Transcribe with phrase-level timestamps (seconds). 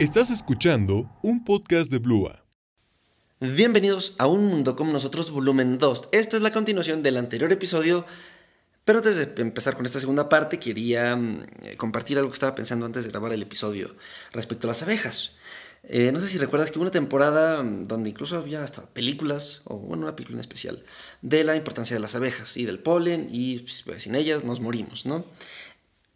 [0.00, 2.44] Estás escuchando un podcast de Blua.
[3.40, 6.10] Bienvenidos a Un Mundo como Nosotros, volumen 2.
[6.12, 8.06] Esta es la continuación del anterior episodio,
[8.84, 11.46] pero antes de empezar con esta segunda parte, quería mm,
[11.78, 13.96] compartir algo que estaba pensando antes de grabar el episodio
[14.30, 15.32] respecto a las abejas.
[15.82, 19.62] Eh, no sé si recuerdas que hubo una temporada mm, donde incluso había hasta películas,
[19.64, 20.80] o bueno, una película en especial,
[21.22, 25.06] de la importancia de las abejas y del polen, y pues, sin ellas nos morimos,
[25.06, 25.24] ¿no?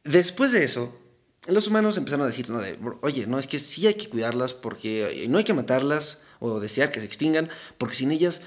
[0.05, 0.97] Después de eso,
[1.49, 2.61] los humanos empezaron a decir, no,
[3.01, 6.91] oye, no, es que sí hay que cuidarlas porque no hay que matarlas o desear
[6.91, 8.43] que se extingan, porque sin ellas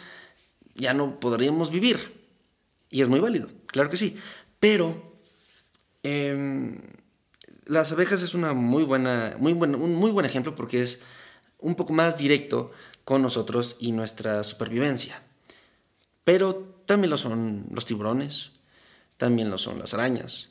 [0.75, 2.25] ya no podríamos vivir.
[2.89, 4.17] Y es muy válido, claro que sí.
[4.59, 5.19] Pero
[6.03, 6.79] em,
[7.65, 10.99] las abejas es una muy buena, muy buen, un muy buen ejemplo porque es
[11.59, 12.71] un poco más directo
[13.03, 15.21] con nosotros y nuestra supervivencia.
[16.23, 18.51] Pero también lo son los tiburones,
[19.17, 20.49] también lo son las arañas,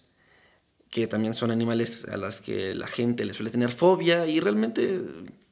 [0.95, 5.01] que también son animales a las que la gente le suele tener fobia y realmente,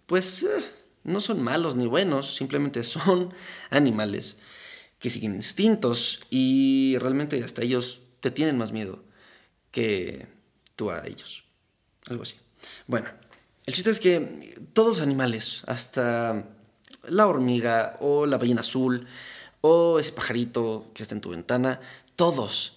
[0.06, 0.64] pues, eh,
[1.02, 3.34] no son malos ni buenos, simplemente son
[3.68, 4.36] animales
[5.00, 9.02] que siguen instintos y realmente hasta ellos te tienen más miedo
[9.72, 10.28] que
[10.76, 11.42] tú a ellos.
[12.06, 12.36] Algo así.
[12.86, 13.08] Bueno,
[13.66, 16.50] el chiste es que todos los animales, hasta
[17.08, 19.08] la hormiga o la ballena azul
[19.60, 21.80] o ese pajarito que está en tu ventana,
[22.14, 22.76] todos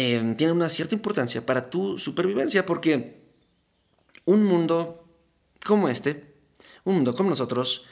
[0.00, 3.18] Em, tiene una cierta importancia para tu supervivencia, porque
[4.26, 5.04] un mundo
[5.66, 6.36] como este,
[6.84, 7.84] un mundo como nosotros,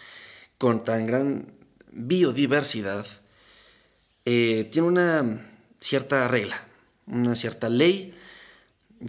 [0.56, 1.52] con tan gran
[1.90, 3.04] biodiversidad,
[4.24, 6.68] eh, tiene una cierta regla,
[7.08, 8.14] una cierta ley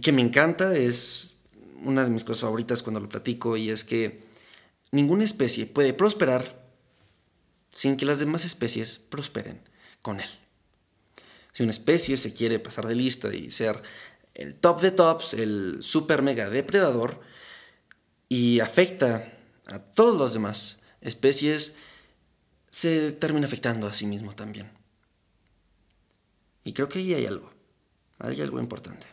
[0.02, 1.36] que me encanta, es
[1.84, 4.24] una de mis cosas favoritas cuando lo platico, y es que
[4.90, 6.66] ninguna especie puede prosperar
[7.70, 9.60] sin que las demás especies prosperen
[10.02, 10.47] con él.
[11.58, 13.82] Si una especie se quiere pasar de lista y ser
[14.34, 17.18] el top de tops, el super mega depredador,
[18.28, 19.32] y afecta
[19.66, 21.72] a todas las demás especies,
[22.70, 24.70] se termina afectando a sí mismo también.
[26.62, 27.50] Y creo que ahí hay algo,
[28.20, 29.08] hay algo importante.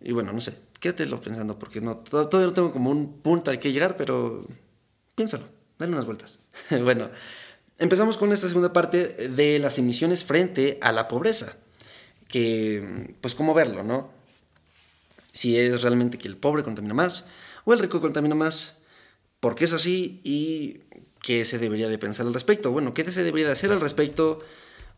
[0.00, 3.58] Y bueno, no sé, quédatelo pensando porque no, todavía no tengo como un punto al
[3.58, 4.46] que llegar, pero
[5.14, 5.44] piénsalo,
[5.78, 6.38] dale unas vueltas.
[6.70, 7.10] bueno,
[7.78, 11.56] Empezamos con esta segunda parte de las emisiones frente a la pobreza.
[12.26, 14.10] Que, pues, ¿cómo verlo, no?
[15.32, 17.26] Si es realmente que el pobre contamina más
[17.64, 18.78] o el rico contamina más,
[19.40, 20.80] por qué es así y
[21.22, 22.72] qué se debería de pensar al respecto.
[22.72, 24.40] Bueno, ¿qué se debería de hacer al respecto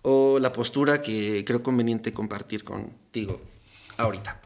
[0.03, 3.41] o la postura que creo conveniente compartir contigo
[3.99, 4.41] ahorita?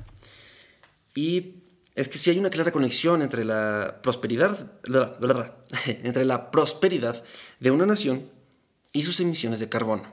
[1.14, 1.63] Y
[1.94, 4.58] es que si hay una clara conexión entre la prosperidad,
[5.86, 7.22] entre la prosperidad
[7.60, 8.28] de una nación
[8.92, 10.12] y sus emisiones de carbono.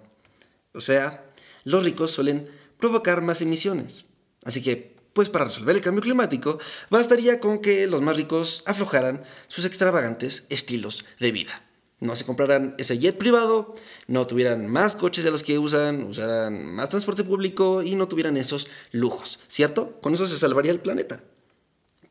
[0.74, 1.26] O sea,
[1.64, 2.50] los ricos suelen
[2.80, 4.06] provocar más emisiones.
[4.44, 6.60] Así que, pues para resolver el cambio climático,
[6.90, 11.64] bastaría con que los más ricos aflojaran sus extravagantes estilos de vida.
[12.00, 13.76] No se compraran ese jet privado,
[14.08, 18.38] no tuvieran más coches de los que usan, usaran más transporte público y no tuvieran
[18.38, 20.00] esos lujos, ¿cierto?
[20.02, 21.24] Con eso se salvaría el planeta.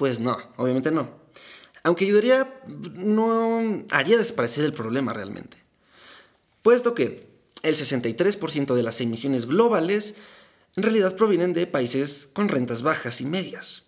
[0.01, 1.11] Pues no, obviamente no.
[1.83, 2.59] Aunque ayudaría,
[2.95, 5.59] no haría desaparecer el problema realmente.
[6.63, 7.29] Puesto que
[7.63, 10.15] el 63% de las emisiones globales
[10.75, 13.83] en realidad provienen de países con rentas bajas y medias.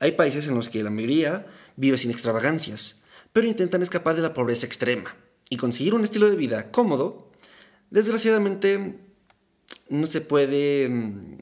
[0.00, 1.46] Hay países en los que la mayoría
[1.76, 5.14] vive sin extravagancias, pero intentan escapar de la pobreza extrema
[5.48, 7.30] y conseguir un estilo de vida cómodo.
[7.90, 8.98] Desgraciadamente,
[9.90, 11.38] no se puede mm,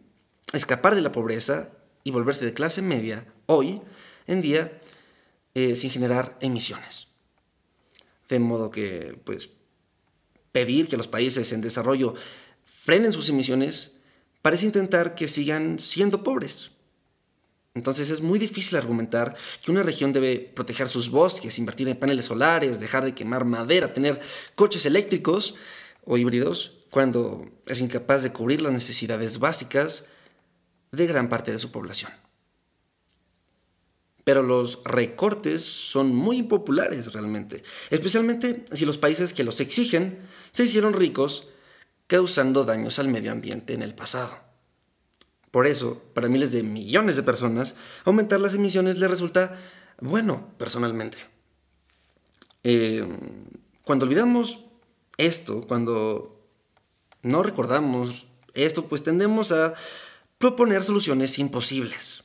[0.53, 1.71] escapar de la pobreza
[2.09, 3.83] y volverse de clase media hoy
[4.27, 4.73] en día
[5.55, 7.09] eh, sin generar emisiones.
[8.31, 9.51] De modo que, pues,
[10.51, 12.15] pedir que los países en desarrollo
[12.65, 13.93] frenen sus emisiones
[14.41, 16.71] parece intentar que sigan siendo pobres.
[17.75, 22.25] Entonces es muy difícil argumentar que una región debe proteger sus bosques, invertir en paneles
[22.25, 24.19] solares, dejar de quemar madera, tener
[24.55, 25.57] coches eléctricos
[26.07, 30.07] o híbridos, cuando es incapaz de cubrir las necesidades básicas
[30.93, 32.11] de gran parte de su población
[34.29, 40.19] pero los recortes son muy impopulares realmente, especialmente si los países que los exigen
[40.51, 41.49] se hicieron ricos
[42.07, 44.39] causando daños al medio ambiente en el pasado.
[45.51, 47.75] Por eso, para miles de millones de personas,
[48.05, 49.59] aumentar las emisiones les resulta
[49.99, 51.17] bueno personalmente.
[52.65, 53.09] Eh,
[53.83, 54.61] cuando olvidamos
[55.17, 56.39] esto, cuando
[57.23, 59.73] no recordamos esto, pues tendemos a
[60.39, 62.23] proponer soluciones imposibles.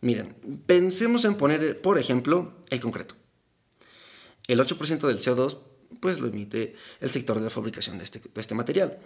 [0.00, 0.34] Miren,
[0.66, 3.14] pensemos en poner, por ejemplo, el concreto.
[4.46, 5.58] El 8% del CO2
[6.00, 8.98] pues lo emite el sector de la fabricación de este, de este material.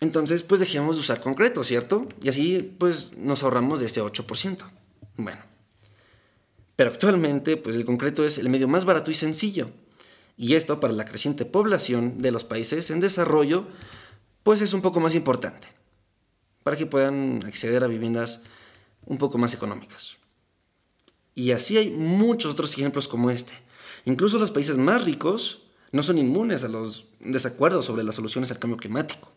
[0.00, 2.08] Entonces, pues dejemos de usar concreto, ¿cierto?
[2.22, 4.64] Y así, pues nos ahorramos de este 8%.
[5.16, 5.40] Bueno,
[6.76, 9.70] Pero actualmente, pues el concreto es el medio más barato y sencillo.
[10.36, 13.66] Y esto para la creciente población de los países en desarrollo,
[14.44, 15.68] pues es un poco más importante,
[16.68, 18.42] para que puedan acceder a viviendas
[19.06, 20.18] un poco más económicas.
[21.34, 23.54] Y así hay muchos otros ejemplos como este.
[24.04, 25.62] Incluso los países más ricos
[25.92, 29.32] no son inmunes a los desacuerdos sobre las soluciones al cambio climático.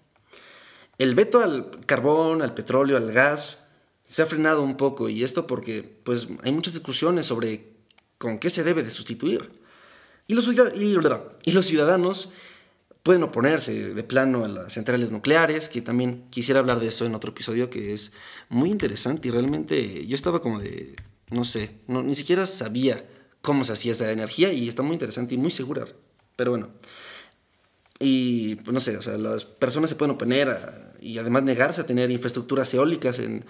[0.97, 3.63] El veto al carbón, al petróleo, al gas,
[4.03, 7.77] se ha frenado un poco y esto porque pues, hay muchas discusiones sobre
[8.17, 9.49] con qué se debe de sustituir.
[10.27, 10.43] Y los
[11.65, 12.29] ciudadanos
[13.03, 17.15] pueden oponerse de plano a las centrales nucleares, que también quisiera hablar de eso en
[17.15, 18.11] otro episodio que es
[18.49, 20.95] muy interesante y realmente yo estaba como de,
[21.31, 23.05] no sé, no, ni siquiera sabía
[23.41, 25.85] cómo se hacía esa energía y está muy interesante y muy segura.
[26.35, 26.69] Pero bueno,
[27.99, 31.85] y pues no sé, o sea, las personas se pueden oponer y además negarse a
[31.85, 33.45] tener infraestructuras eólicas en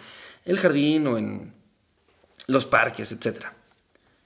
[0.46, 1.54] el jardín o en
[2.48, 3.46] los parques, etc.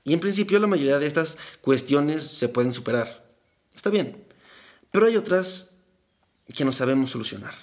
[0.03, 3.25] Y en principio la mayoría de estas cuestiones se pueden superar.
[3.73, 4.24] Está bien.
[4.95, 5.71] Pero hay otras
[6.55, 7.53] que no sabemos solucionar.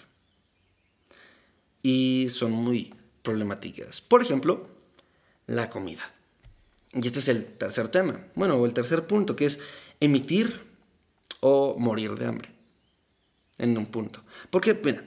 [1.83, 4.03] Y son muy problemáticas.
[4.03, 4.69] Por ejemplo,
[5.47, 6.03] la comida.
[6.93, 8.23] Y este es el tercer tema.
[8.35, 9.61] Bueno, el tercer punto, que es
[9.99, 10.61] emitir
[11.41, 12.51] o morir de hambre.
[13.57, 14.23] En un punto.
[14.51, 15.03] Porque, mira,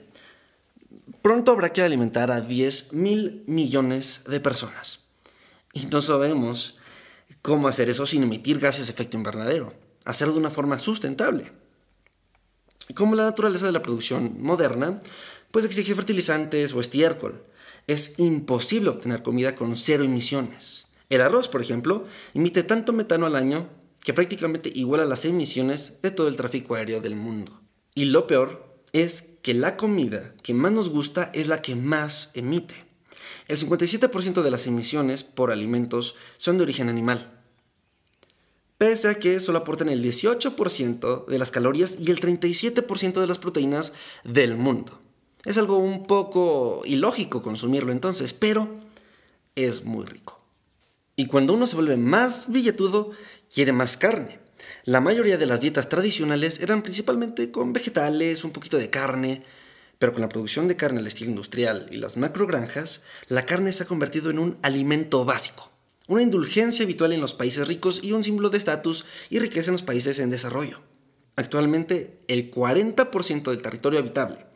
[1.22, 4.98] pronto habrá que alimentar a 10 mil millones de personas.
[5.72, 6.76] Y no sabemos
[7.40, 9.72] cómo hacer eso sin emitir gases de efecto invernadero.
[10.04, 11.52] Hacerlo de una forma sustentable.
[12.94, 15.00] Como la naturaleza de la producción moderna,
[15.50, 17.42] pues exige fertilizantes o estiércol.
[17.86, 20.86] Es imposible obtener comida con cero emisiones.
[21.08, 22.04] El arroz, por ejemplo,
[22.34, 23.68] emite tanto metano al año
[24.00, 27.60] que prácticamente iguala las emisiones de todo el tráfico aéreo del mundo.
[27.94, 32.30] Y lo peor es que la comida que más nos gusta es la que más
[32.34, 32.74] emite.
[33.48, 37.35] El 57% de las emisiones por alimentos son de origen animal
[38.78, 43.38] pese a que solo aportan el 18% de las calorías y el 37% de las
[43.38, 43.92] proteínas
[44.24, 45.00] del mundo.
[45.44, 48.74] Es algo un poco ilógico consumirlo entonces, pero
[49.54, 50.40] es muy rico.
[51.14, 53.12] Y cuando uno se vuelve más billetudo,
[53.52, 54.40] quiere más carne.
[54.84, 59.42] La mayoría de las dietas tradicionales eran principalmente con vegetales, un poquito de carne,
[59.98, 63.84] pero con la producción de carne al estilo industrial y las macrogranjas, la carne se
[63.84, 65.75] ha convertido en un alimento básico
[66.06, 69.74] una indulgencia habitual en los países ricos y un símbolo de estatus y riqueza en
[69.74, 70.80] los países en desarrollo.
[71.36, 74.46] Actualmente, el 40% del territorio habitable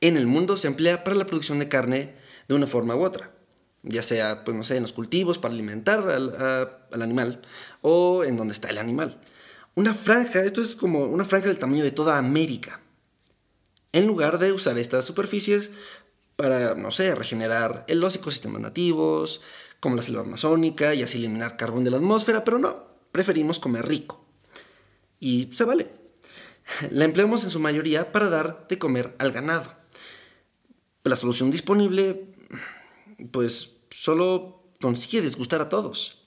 [0.00, 2.14] en el mundo se emplea para la producción de carne
[2.48, 3.32] de una forma u otra,
[3.82, 6.36] ya sea, pues no sé, en los cultivos para alimentar al,
[6.92, 7.42] al animal
[7.80, 9.20] o en donde está el animal.
[9.74, 12.80] Una franja, esto es como una franja del tamaño de toda América.
[13.92, 15.70] En lugar de usar estas superficies
[16.36, 19.40] para, no sé, regenerar los ecosistemas nativos,
[19.82, 23.84] como la selva amazónica y así eliminar carbón de la atmósfera, pero no, preferimos comer
[23.84, 24.24] rico.
[25.18, 25.90] Y se vale.
[26.92, 29.74] La empleamos en su mayoría para dar de comer al ganado.
[31.02, 32.32] La solución disponible,
[33.32, 36.21] pues solo consigue disgustar a todos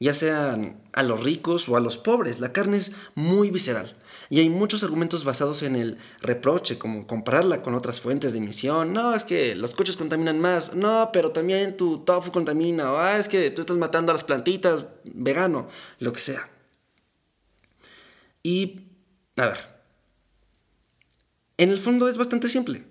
[0.00, 2.40] ya sean a los ricos o a los pobres.
[2.40, 3.96] La carne es muy visceral
[4.30, 8.92] y hay muchos argumentos basados en el reproche, como compararla con otras fuentes de emisión.
[8.92, 10.74] No, es que los coches contaminan más.
[10.74, 12.92] No, pero también tu tofu contamina.
[12.92, 16.48] O ah, es que tú estás matando a las plantitas, vegano, lo que sea.
[18.42, 18.80] Y,
[19.36, 19.58] a ver,
[21.56, 22.84] en el fondo es bastante simple.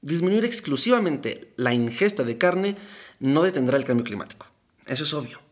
[0.00, 2.76] Disminuir exclusivamente la ingesta de carne
[3.20, 4.46] no detendrá el cambio climático.
[4.86, 5.43] Eso es obvio.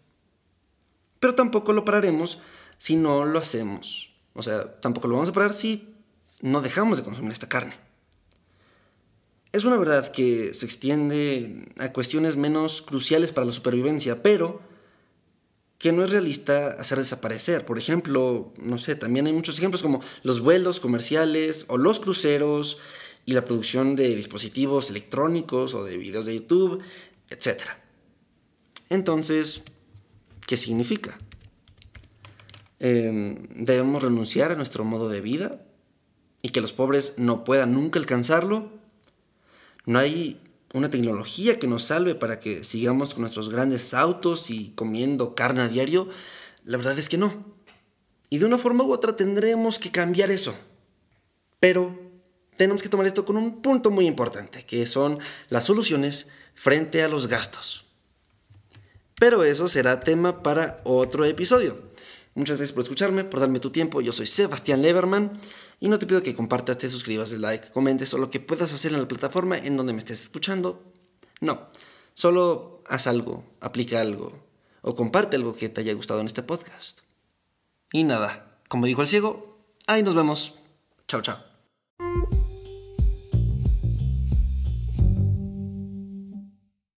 [1.23, 2.41] Pero tampoco lo pararemos
[2.79, 4.13] si no lo hacemos.
[4.35, 5.95] O sea, tampoco lo vamos a parar si
[6.41, 7.75] no dejamos de consumir esta carne.
[9.53, 14.63] Es una verdad que se extiende a cuestiones menos cruciales para la supervivencia, pero
[15.79, 17.65] que no es realista hacer desaparecer.
[17.65, 22.79] Por ejemplo, no sé, también hay muchos ejemplos como los vuelos comerciales o los cruceros
[23.27, 26.83] y la producción de dispositivos electrónicos o de videos de YouTube,
[27.31, 27.63] etc.
[28.91, 29.63] Entonces,
[30.47, 31.19] ¿Qué significa?
[32.79, 35.63] Em, debemos renunciar a nuestro modo de vida
[36.43, 38.71] y que los pobres no puedan nunca alcanzarlo.
[39.87, 40.41] No hay
[40.75, 45.63] una tecnología que nos salve para que sigamos con nuestros grandes autos y comiendo carne
[45.63, 46.09] a diario.
[46.65, 47.45] La verdad es que no.
[48.31, 50.55] Y de una forma u otra tendremos que cambiar eso.
[51.61, 51.97] Pero
[52.57, 55.19] tenemos que tomar esto con un punto muy importante, que son
[55.51, 57.92] las soluciones frente a los gastos.
[59.19, 61.77] Pero eso será tema para otro episodio.
[62.35, 64.01] Muchas gracias por escucharme, por darme tu tiempo.
[64.01, 65.33] Yo soy Sebastián Leverman
[65.81, 68.93] y no te pido que compartas, te suscribas, like, comentes o lo que puedas hacer
[68.93, 70.83] en la plataforma en donde me estés escuchando.
[71.41, 71.69] No,
[72.15, 74.33] solo haz algo, aplica algo
[74.81, 77.01] o comparte algo que te haya gustado en este podcast.
[77.93, 80.55] Y nada, como dijo el ciego, ahí nos vemos.
[81.07, 81.52] Chao, chao.